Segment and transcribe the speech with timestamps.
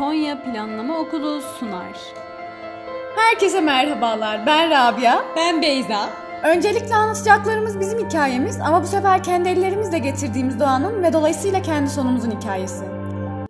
[0.00, 1.98] Konya Planlama Okulu sunar.
[3.16, 4.46] Herkese merhabalar.
[4.46, 5.24] Ben Rabia.
[5.36, 6.10] Ben Beyza.
[6.44, 12.30] Öncelikle anlatacaklarımız bizim hikayemiz ama bu sefer kendi ellerimizle getirdiğimiz doğanın ve dolayısıyla kendi sonumuzun
[12.30, 12.84] hikayesi.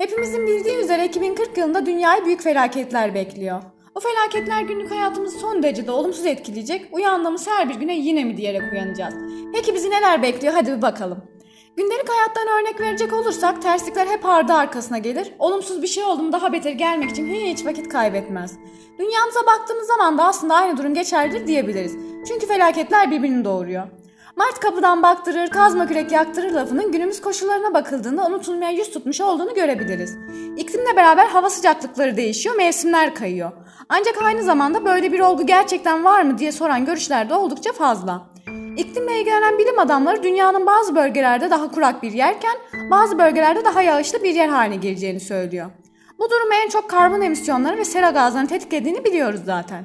[0.00, 3.62] Hepimizin bildiği üzere 2040 yılında dünyayı büyük felaketler bekliyor.
[3.94, 8.72] O felaketler günlük hayatımızı son derecede olumsuz etkileyecek, uyandığımız her bir güne yine mi diyerek
[8.72, 9.14] uyanacağız.
[9.54, 11.29] Peki bizi neler bekliyor hadi bir bakalım.
[11.76, 15.32] Gündelik hayattan örnek verecek olursak terslikler hep ardı arkasına gelir.
[15.38, 18.58] Olumsuz bir şey oldu mu daha beter gelmek için hiç vakit kaybetmez.
[18.98, 21.96] Dünyamıza baktığımız zaman da aslında aynı durum geçerlidir diyebiliriz.
[22.28, 23.86] Çünkü felaketler birbirini doğuruyor.
[24.36, 30.16] Mart kapıdan baktırır, kazma kürek yaktırır lafının günümüz koşullarına bakıldığında unutulmaya yüz tutmuş olduğunu görebiliriz.
[30.56, 33.52] İklimle beraber hava sıcaklıkları değişiyor, mevsimler kayıyor.
[33.88, 38.29] Ancak aynı zamanda böyle bir olgu gerçekten var mı diye soran görüşler de oldukça fazla.
[38.80, 42.56] İklimle ilgilenen bilim adamları dünyanın bazı bölgelerde daha kurak bir yerken
[42.90, 45.70] bazı bölgelerde daha yağışlı bir yer haline geleceğini söylüyor.
[46.18, 49.84] Bu durum en çok karbon emisyonları ve sera gazlarını tetiklediğini biliyoruz zaten.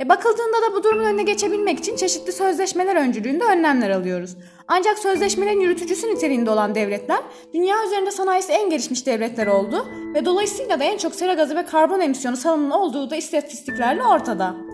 [0.00, 4.36] E bakıldığında da bu durumun önüne geçebilmek için çeşitli sözleşmeler öncülüğünde önlemler alıyoruz.
[4.68, 7.20] Ancak sözleşmelerin yürütücüsü niteliğinde olan devletler
[7.54, 11.64] dünya üzerinde sanayisi en gelişmiş devletler oldu ve dolayısıyla da en çok sera gazı ve
[11.64, 14.71] karbon emisyonu salımının olduğu da istatistiklerle ortada.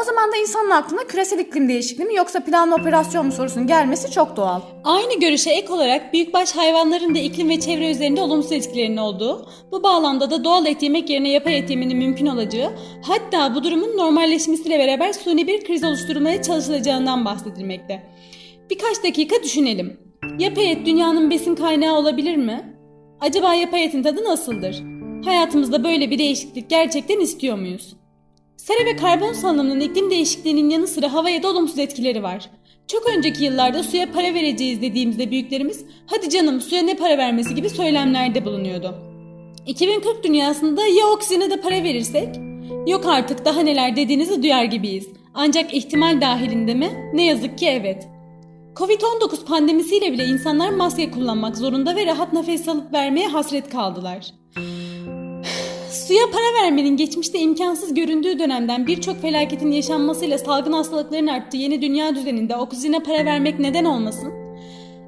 [0.00, 4.10] O zaman da insanın aklına küresel iklim değişikliği mi yoksa planlı operasyon mu sorusunun gelmesi
[4.10, 4.60] çok doğal.
[4.84, 9.82] Aynı görüşe ek olarak büyükbaş hayvanların da iklim ve çevre üzerinde olumsuz etkilerinin olduğu, bu
[9.82, 14.78] bağlamda da doğal et yemek yerine yapay et yemenin mümkün olacağı, hatta bu durumun normalleşmesiyle
[14.78, 18.02] beraber suni bir kriz oluşturulmaya çalışılacağından bahsedilmekte.
[18.70, 20.00] Birkaç dakika düşünelim.
[20.38, 22.78] Yapay et dünyanın besin kaynağı olabilir mi?
[23.20, 24.82] Acaba yapay etin tadı nasıldır?
[25.24, 27.99] Hayatımızda böyle bir değişiklik gerçekten istiyor muyuz?
[28.60, 32.50] Sera ve karbon salınımının iklim değişikliğinin yanı sıra havaya da olumsuz etkileri var.
[32.86, 37.70] Çok önceki yıllarda suya para vereceğiz dediğimizde büyüklerimiz hadi canım suya ne para vermesi gibi
[37.70, 38.94] söylemlerde bulunuyordu.
[39.66, 42.28] 2040 dünyasında ya oksijene de para verirsek?
[42.86, 45.08] Yok artık daha neler dediğinizi duyar gibiyiz.
[45.34, 47.10] Ancak ihtimal dahilinde mi?
[47.14, 48.08] Ne yazık ki evet.
[48.74, 54.26] Covid-19 pandemisiyle bile insanlar maske kullanmak zorunda ve rahat nefes alıp vermeye hasret kaldılar.
[56.10, 62.14] Suya para vermenin geçmişte imkansız göründüğü dönemden birçok felaketin yaşanmasıyla salgın hastalıkların arttığı yeni dünya
[62.14, 64.32] düzeninde oksijene para vermek neden olmasın?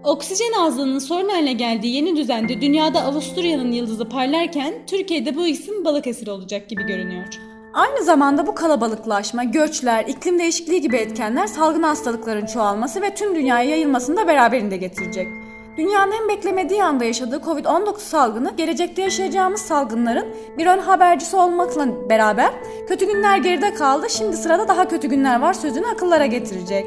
[0.05, 6.29] Oksijen azlığının sorun haline geldiği yeni düzende dünyada Avusturya'nın yıldızı parlarken Türkiye'de bu isim Balıkesir
[6.29, 7.27] olacak gibi görünüyor.
[7.73, 13.71] Aynı zamanda bu kalabalıklaşma, göçler, iklim değişikliği gibi etkenler salgın hastalıkların çoğalması ve tüm dünyaya
[13.71, 15.42] yayılmasını da beraberinde getirecek.
[15.77, 20.27] Dünyanın en beklemediği anda yaşadığı Covid-19 salgını gelecekte yaşayacağımız salgınların
[20.59, 22.51] bir ön habercisi olmakla beraber
[22.89, 26.87] kötü günler geride kaldı, şimdi sırada daha kötü günler var sözünü akıllara getirecek.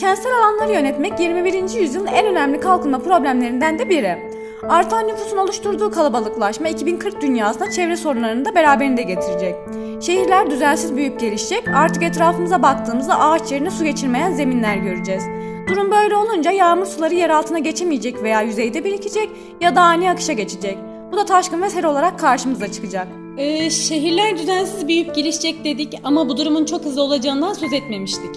[0.00, 1.80] Kentsel alanları yönetmek 21.
[1.80, 4.30] yüzyılın en önemli kalkınma problemlerinden de biri.
[4.68, 9.54] Artan nüfusun oluşturduğu kalabalıklaşma 2040 dünyasında çevre sorunlarını da beraberinde getirecek.
[10.00, 15.24] Şehirler düzensiz büyüyüp gelişecek, artık etrafımıza baktığımızda ağaç yerine su geçirmeyen zeminler göreceğiz.
[15.68, 19.30] Durum böyle olunca yağmur suları yer altına geçemeyecek veya yüzeyde birikecek
[19.60, 20.78] ya da ani akışa geçecek.
[21.12, 23.08] Bu da taşkın ve sel olarak karşımıza çıkacak.
[23.38, 28.30] Ee, şehirler düzensiz büyüyüp gelişecek dedik ama bu durumun çok hızlı olacağından söz etmemiştik.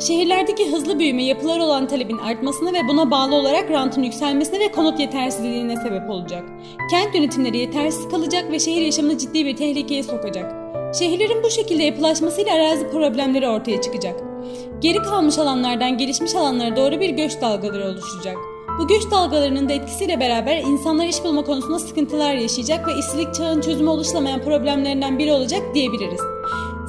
[0.00, 5.00] Şehirlerdeki hızlı büyüme yapılar olan talebin artmasına ve buna bağlı olarak rantın yükselmesine ve konut
[5.00, 6.44] yetersizliğine sebep olacak.
[6.90, 10.52] Kent yönetimleri yetersiz kalacak ve şehir yaşamını ciddi bir tehlikeye sokacak.
[10.98, 14.31] Şehirlerin bu şekilde yapılaşmasıyla arazi problemleri ortaya çıkacak.
[14.80, 18.36] Geri kalmış alanlardan gelişmiş alanlara doğru bir göç dalgaları oluşacak.
[18.78, 23.60] Bu göç dalgalarının da etkisiyle beraber insanlar iş bulma konusunda sıkıntılar yaşayacak ve işsizlik çağın
[23.60, 26.20] çözümü oluşturamayan problemlerinden biri olacak diyebiliriz.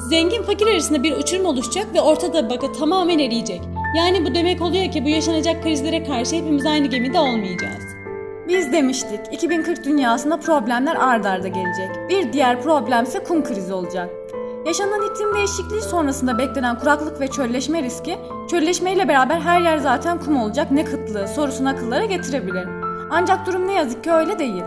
[0.08, 3.60] Zengin fakir arasında bir uçurum oluşacak ve orta tabaka tamamen eriyecek.
[3.96, 7.84] Yani bu demek oluyor ki bu yaşanacak krizlere karşı hepimiz aynı gemide olmayacağız.
[8.48, 11.90] Biz demiştik 2040 dünyasında problemler ard arda gelecek.
[12.08, 14.23] Bir diğer problem ise kum krizi olacak.
[14.66, 18.18] Yaşanan iklim değişikliği sonrasında beklenen kuraklık ve çölleşme riski,
[18.50, 22.68] çölleşmeyle beraber her yer zaten kum olacak ne kıtlığı sorusunu akıllara getirebilir.
[23.10, 24.62] Ancak durum ne yazık ki öyle değil.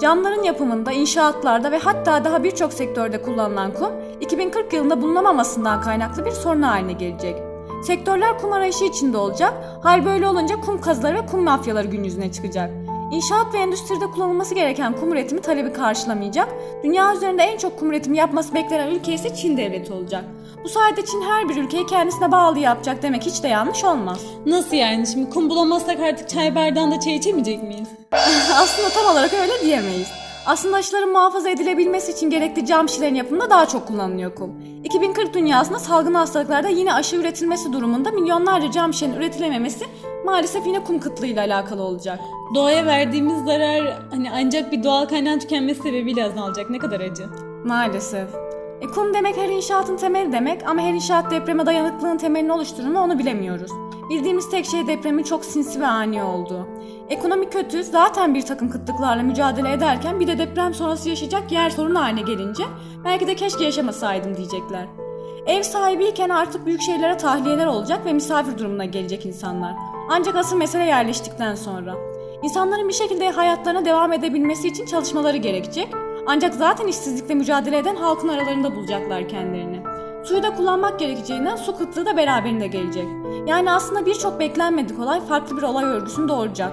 [0.00, 3.90] Camların yapımında, inşaatlarda ve hatta daha birçok sektörde kullanılan kum,
[4.20, 7.36] 2040 yılında bulunamamasından kaynaklı bir sorun haline gelecek.
[7.84, 12.32] Sektörler kum arayışı içinde olacak, hal böyle olunca kum kazıları ve kum mafyaları gün yüzüne
[12.32, 12.70] çıkacak.
[13.16, 16.48] İnşaat ve endüstride kullanılması gereken kum üretimi talebi karşılamayacak.
[16.84, 20.24] Dünya üzerinde en çok kum üretimi yapması beklenen ülke ise Çin devleti olacak.
[20.64, 24.20] Bu sayede Çin her bir ülkeyi kendisine bağlı yapacak demek hiç de yanlış olmaz.
[24.46, 27.88] Nasıl yani şimdi kum bulamazsak artık çay bardağında çay içemeyecek miyiz?
[28.54, 30.25] Aslında tam olarak öyle diyemeyiz.
[30.46, 34.54] Aslında aşıların muhafaza edilebilmesi için gerekli cam şişelerin yapımında daha çok kullanılıyor kum.
[34.84, 39.84] 2040 dünyasında salgın hastalıklarda yine aşı üretilmesi durumunda milyonlarca cam şişenin üretilememesi
[40.24, 42.20] maalesef yine kum kıtlığıyla alakalı olacak.
[42.54, 46.70] Doğaya verdiğimiz zarar hani ancak bir doğal kaynağın tükenmesi sebebiyle azalacak.
[46.70, 47.24] Ne kadar acı.
[47.64, 48.28] Maalesef.
[48.80, 53.00] E, kum demek her inşaatın temeli demek ama her inşaat depreme dayanıklılığın temelini oluşturur mu
[53.00, 53.70] onu bilemiyoruz.
[54.10, 56.68] Bildiğimiz tek şey depremin çok sinsi ve ani olduğu.
[57.08, 62.00] Ekonomi kötü, zaten bir takım kıtlıklarla mücadele ederken bir de deprem sonrası yaşayacak yer sorunu
[62.00, 62.64] haline gelince
[63.04, 64.86] belki de keşke yaşamasaydım diyecekler.
[65.46, 69.74] Ev sahibiyken artık büyük şehirlere tahliyeler olacak ve misafir durumuna gelecek insanlar.
[70.10, 71.94] Ancak asıl mesele yerleştikten sonra.
[72.42, 75.88] İnsanların bir şekilde hayatlarına devam edebilmesi için çalışmaları gerekecek.
[76.26, 79.75] Ancak zaten işsizlikle mücadele eden halkın aralarında bulacaklar kendilerini.
[80.28, 83.04] Suyu da kullanmak gerekeceğinden su kıtlığı da beraberinde gelecek.
[83.46, 86.72] Yani aslında birçok beklenmedik olay farklı bir olay örgüsünü doğuracak.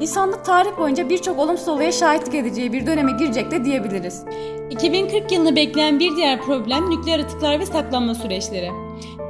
[0.00, 4.24] İnsanlık tarih boyunca birçok olumsuz olaya şahitlik edeceği bir döneme girecek de diyebiliriz.
[4.70, 8.70] 2040 yılını bekleyen bir diğer problem nükleer atıklar ve saklanma süreçleri.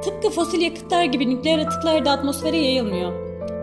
[0.03, 3.13] Tıpkı fosil yakıtlar gibi nükleer atıklar da atmosfere yayılmıyor.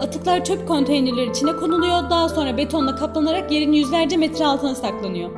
[0.00, 5.30] Atıklar çöp konteynerler içine konuluyor, daha sonra betonla kaplanarak yerin yüzlerce metre altına saklanıyor.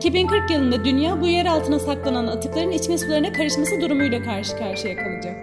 [0.00, 5.34] 2040 yılında dünya bu yer altına saklanan atıkların içme sularına karışması durumuyla karşı karşıya kalacak.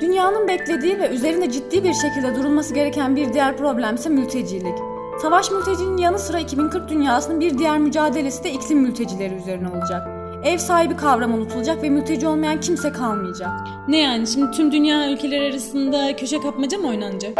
[0.00, 4.78] Dünyanın beklediği ve üzerinde ciddi bir şekilde durulması gereken bir diğer problem ise mültecilik.
[5.22, 10.08] Savaş mültecinin yanı sıra 2040 dünyasının bir diğer mücadelesi de iklim mültecileri üzerine olacak.
[10.44, 13.50] Ev sahibi kavramı unutulacak ve mülteci olmayan kimse kalmayacak.
[13.88, 17.38] Ne yani şimdi tüm dünya ülkeleri arasında köşe kapmaca mı oynanacak?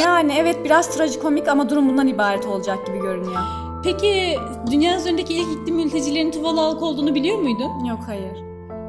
[0.00, 3.63] Yani evet biraz trajikomik ama durum bundan ibaret olacak gibi görünüyor.
[3.84, 4.38] Peki
[4.70, 7.84] dünya üzerindeki ilk iklim mültecilerinin Tuvalı halk olduğunu biliyor muydun?
[7.84, 8.43] Yok hayır.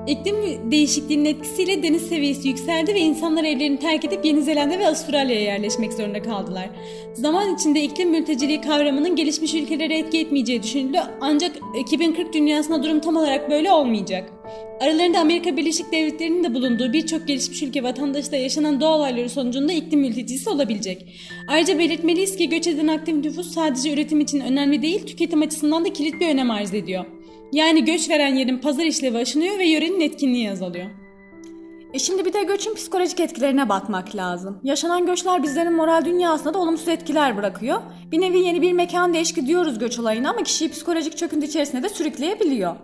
[0.08, 5.42] İklim değişikliğinin etkisiyle deniz seviyesi yükseldi ve insanlar evlerini terk edip Yeni Zelanda ve Avustralya'ya
[5.42, 6.70] yerleşmek zorunda kaldılar.
[7.14, 13.16] Zaman içinde iklim mülteciliği kavramının gelişmiş ülkelere etki etmeyeceği düşünüldü ancak 2040 dünyasında durum tam
[13.16, 14.32] olarak böyle olmayacak.
[14.80, 19.74] Aralarında Amerika Birleşik Devletleri'nin de bulunduğu birçok gelişmiş ülke vatandaşı da yaşanan doğal olayları sonucunda
[19.74, 21.06] iklim mültecisi olabilecek.
[21.48, 25.94] Ayrıca belirtmeliyiz ki göç eden aktif nüfus sadece üretim için önemli değil, tüketim açısından da
[25.94, 27.06] kilit bir önem arz ediyor.
[27.56, 30.86] Yani göç veren yerin pazar işlevi aşınıyor ve yörenin etkinliği azalıyor.
[31.94, 34.60] E şimdi bir de göçün psikolojik etkilerine bakmak lazım.
[34.64, 37.82] Yaşanan göçler bizlerin moral dünyasında da olumsuz etkiler bırakıyor.
[38.12, 41.90] Bir nevi yeni bir mekan değişki diyoruz göç olayına ama kişiyi psikolojik çöküntü içerisinde de
[41.90, 42.76] sürükleyebiliyor.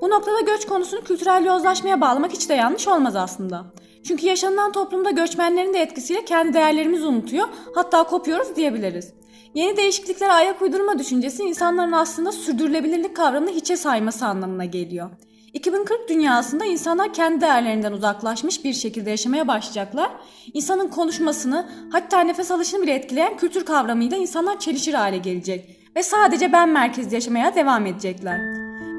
[0.00, 3.64] Bu noktada göç konusunu kültürel yozlaşmaya bağlamak hiç de yanlış olmaz aslında.
[4.04, 9.12] Çünkü yaşanılan toplumda göçmenlerin de etkisiyle kendi değerlerimizi unutuyor, hatta kopuyoruz diyebiliriz.
[9.54, 15.10] Yeni değişikliklere ayak uydurma düşüncesi insanların aslında sürdürülebilirlik kavramını hiçe sayması anlamına geliyor.
[15.52, 20.10] 2040 dünyasında insanlar kendi değerlerinden uzaklaşmış bir şekilde yaşamaya başlayacaklar.
[20.54, 25.76] İnsanın konuşmasını hatta nefes alışını bile etkileyen kültür kavramıyla insanlar çelişir hale gelecek.
[25.96, 28.40] Ve sadece ben merkezli yaşamaya devam edecekler.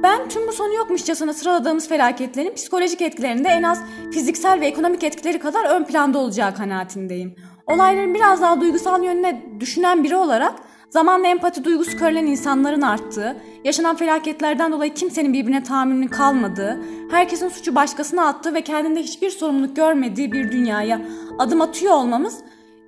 [0.04, 3.82] Ben tüm bu sonu yokmuşçasına sıraladığımız felaketlerin psikolojik etkilerinde en az
[4.14, 7.36] fiziksel ve ekonomik etkileri kadar ön planda olacağı kanaatindeyim.
[7.68, 10.54] Olayların biraz daha duygusal yönüne düşünen biri olarak
[10.90, 16.80] zamanla empati duygusu körülen insanların arttığı, yaşanan felaketlerden dolayı kimsenin birbirine tahammülünün kalmadığı,
[17.12, 21.02] herkesin suçu başkasına attığı ve kendinde hiçbir sorumluluk görmediği bir dünyaya
[21.40, 22.40] adım atıyor olmamız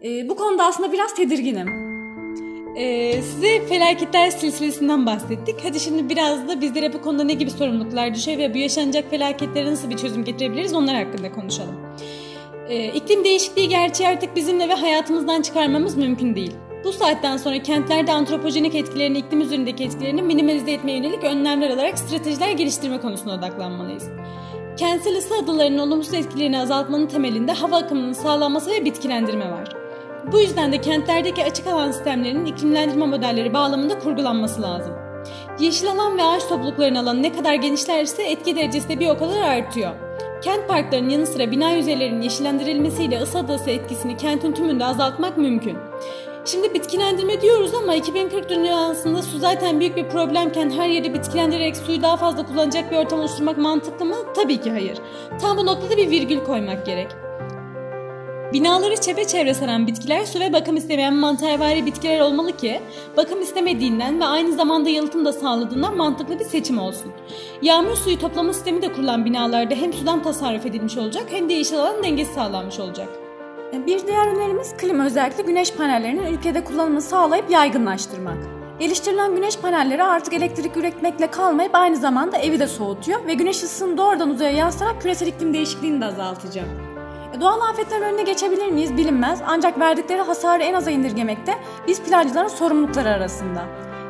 [0.04, 1.86] e, bu konuda aslında biraz tedirginim.
[2.78, 5.56] Ee, size felaketler silsilesinden bahsettik.
[5.63, 9.71] Hadi şimdi biraz da bizlere bu konuda ne gibi sorumluluklar düşüyor ve bu yaşanacak felaketlere
[9.71, 11.84] nasıl bir çözüm getirebiliriz onlar hakkında konuşalım.
[12.69, 16.51] Ee, iklim değişikliği gerçeği artık bizimle ve hayatımızdan çıkarmamız mümkün değil.
[16.83, 22.51] Bu saatten sonra kentlerde antropojenik etkilerini, iklim üzerindeki etkilerini minimalize etmeye yönelik önlemler alarak stratejiler
[22.51, 24.09] geliştirme konusuna odaklanmalıyız.
[24.78, 29.75] Kentsel ısı adalarının olumsuz etkilerini azaltmanın temelinde hava akımının sağlanması ve bitkilendirme var.
[30.31, 34.94] Bu yüzden de kentlerdeki açık alan sistemlerinin iklimlendirme modelleri bağlamında kurgulanması lazım.
[35.59, 39.42] Yeşil alan ve ağaç topluluklarının alanı ne kadar genişlerse etki derecesi de bir o kadar
[39.42, 40.05] artıyor.
[40.42, 45.78] Kent parklarının yanı sıra bina yüzeylerinin yeşillendirilmesiyle ısı adası etkisini kentin tümünde azaltmak mümkün.
[46.45, 52.02] Şimdi bitkilendirme diyoruz ama 2040 dünyasında su zaten büyük bir problemken her yeri bitkilendirerek suyu
[52.02, 54.16] daha fazla kullanacak bir ortam oluşturmak mantıklı mı?
[54.36, 54.98] Tabii ki hayır.
[55.42, 57.07] Tam bu noktada bir virgül koymak gerek.
[58.56, 62.81] Binaları çepeçevre saran bitkiler su ve bakım istemeyen mantarvari bitkiler olmalı ki
[63.18, 67.12] bakım istemediğinden ve aynı zamanda yalıtım da sağladığından mantıklı bir seçim olsun.
[67.62, 71.80] Yağmur suyu toplama sistemi de kurulan binalarda hem sudan tasarruf edilmiş olacak hem de yeşil
[71.80, 73.09] alan dengesi sağlanmış olacak.
[73.88, 78.38] Bir diğer önerimiz klima özellikle güneş panellerinin ülkede kullanımını sağlayıp yaygınlaştırmak.
[78.80, 83.97] Geliştirilen güneş panelleri artık elektrik üretmekle kalmayıp aynı zamanda evi de soğutuyor ve güneş ısısını
[83.97, 86.84] doğrudan uzaya yansıtarak küresel iklim değişikliğini de azaltacak.
[87.42, 93.09] Doğal afetlerin önüne geçebilir miyiz bilinmez ancak verdikleri hasarı en aza indirgemekte biz plancıların sorumlulukları
[93.09, 93.61] arasında.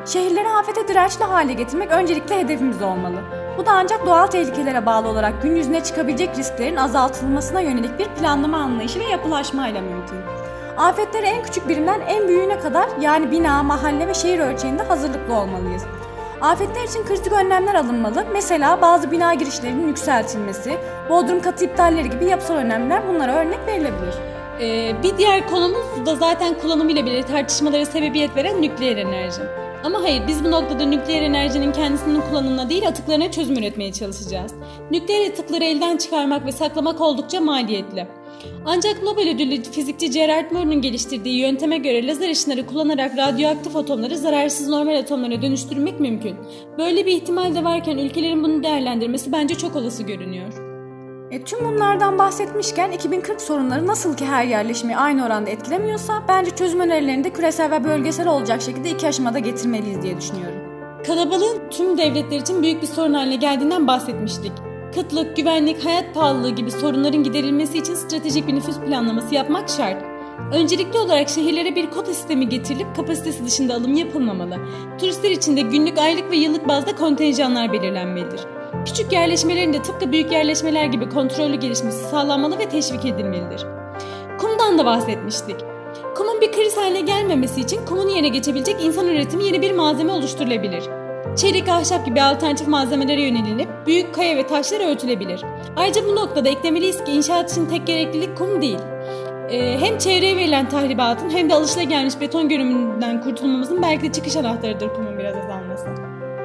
[0.06, 3.16] Şehirleri afete dirençli hale getirmek öncelikle hedefimiz olmalı.
[3.58, 8.58] Bu da ancak doğal tehlikelere bağlı olarak gün yüzüne çıkabilecek risklerin azaltılmasına yönelik bir planlama
[8.58, 10.18] anlayışı ve yapılaşmayla mümkün.
[10.76, 15.82] Afetleri en küçük birimden en büyüğüne kadar yani bina, mahalle ve şehir ölçeğinde hazırlıklı olmalıyız.
[16.40, 18.26] Afetler için kritik önlemler alınmalı.
[18.32, 20.78] Mesela bazı bina girişlerinin yükseltilmesi,
[21.10, 24.14] bodrum katı iptalleri gibi yapısal önlemler bunlara örnek verilebilir.
[24.60, 29.42] Ee, bir diğer konumuz da zaten kullanımıyla bile tartışmalara sebebiyet veren nükleer enerji.
[29.84, 34.52] Ama hayır biz bu noktada nükleer enerjinin kendisinin kullanımına değil atıklarına çözüm üretmeye çalışacağız.
[34.90, 38.06] Nükleer atıkları elden çıkarmak ve saklamak oldukça maliyetli.
[38.64, 44.68] Ancak Nobel ödüllü fizikçi Gerard Moore'un geliştirdiği yönteme göre lazer ışınları kullanarak radyoaktif atomları zararsız
[44.68, 46.36] normal atomlara dönüştürmek mümkün.
[46.78, 50.52] Böyle bir ihtimal de varken ülkelerin bunu değerlendirmesi bence çok olası görünüyor.
[51.30, 56.80] E, tüm bunlardan bahsetmişken 2040 sorunları nasıl ki her yerleşmeyi aynı oranda etkilemiyorsa bence çözüm
[56.80, 60.58] önerilerini de küresel ve bölgesel olacak şekilde iki aşamada getirmeliyiz diye düşünüyorum.
[61.06, 64.52] Kalabalığın tüm devletler için büyük bir sorun haline geldiğinden bahsetmiştik.
[64.96, 70.04] Kıtlık, güvenlik, hayat pahalılığı gibi sorunların giderilmesi için stratejik bir nüfus planlaması yapmak şart.
[70.52, 74.56] Öncelikli olarak şehirlere bir kota sistemi getirilip kapasitesi dışında alım yapılmamalı.
[75.00, 78.40] Turistler için de günlük, aylık ve yıllık bazda kontenjanlar belirlenmelidir.
[78.86, 83.66] Küçük yerleşmelerin de tıpkı büyük yerleşmeler gibi kontrollü gelişmesi sağlanmalı ve teşvik edilmelidir.
[84.38, 85.56] Kumdan da bahsetmiştik.
[86.16, 91.05] Kumun bir kriz haline gelmemesi için kumun yerine geçebilecek insan üretimi yeni bir malzeme oluşturulabilir.
[91.36, 95.42] Çelik, ahşap gibi alternatif malzemelere yönelinip büyük kaya ve taşlar öğütülebilir.
[95.76, 98.78] Ayrıca bu noktada eklemeliyiz ki inşaat için tek gereklilik kum değil.
[99.50, 104.88] Ee, hem çevreye verilen tahribatın hem de alışılagelmiş beton görünümünden kurtulmamızın belki de çıkış anahtarıdır
[104.88, 105.86] kumun biraz azalması.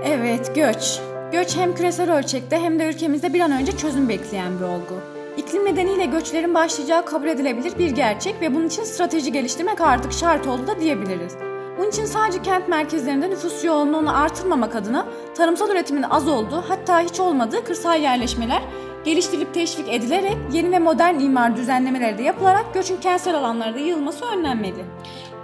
[0.06, 1.00] Evet, göç.
[1.32, 5.02] Göç hem küresel ölçekte hem de ülkemizde bir an önce çözüm bekleyen bir olgu.
[5.38, 10.48] İklim nedeniyle göçlerin başlayacağı kabul edilebilir bir gerçek ve bunun için strateji geliştirmek artık şart
[10.48, 11.51] oldu da diyebiliriz.
[11.82, 15.06] Bunun için sadece kent merkezlerinde nüfus yoğunluğunu artırmamak adına
[15.38, 18.62] tarımsal üretimin az olduğu hatta hiç olmadığı kırsal yerleşmeler
[19.06, 24.86] geliştirilip teşvik edilerek yeni ve modern imar düzenlemeleri de yapılarak göçün kentsel alanlarda yığılması önlenmeli.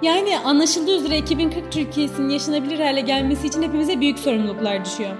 [0.01, 5.11] Yani anlaşıldığı üzere 2040 Türkiye'sinin yaşanabilir hale gelmesi için hepimize büyük sorumluluklar düşüyor.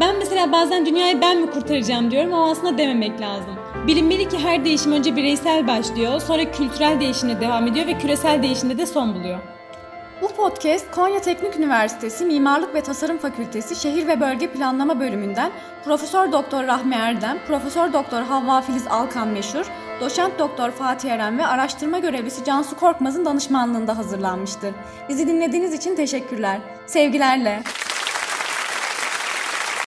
[0.00, 3.54] Ben mesela bazen dünyayı ben mi kurtaracağım diyorum ama aslında dememek lazım.
[3.86, 8.78] Bilinmeli ki her değişim önce bireysel başlıyor, sonra kültürel değişimle devam ediyor ve küresel değişimde
[8.78, 9.55] de son buluyor.
[10.22, 15.50] Bu podcast Konya Teknik Üniversitesi Mimarlık ve Tasarım Fakültesi Şehir ve Bölge Planlama bölümünden
[15.84, 19.66] Profesör Doktor Rahmi Erdem, Profesör Doktor Havva Filiz Alkan Meşhur,
[20.00, 24.74] Doçent Doktor Fatih Eren ve araştırma görevlisi Cansu Korkmaz'ın danışmanlığında hazırlanmıştır.
[25.08, 26.58] Bizi dinlediğiniz için teşekkürler.
[26.86, 27.62] Sevgilerle.